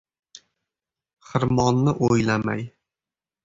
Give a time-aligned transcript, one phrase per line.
[1.31, 2.69] Xirmonni o‘ylamay